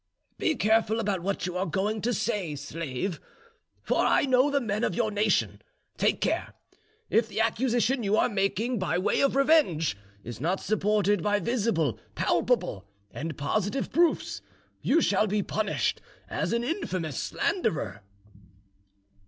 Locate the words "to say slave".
2.01-3.21